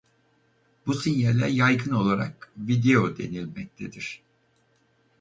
[0.87, 4.21] Bu sinyale yaygın olarak video denilmektedir.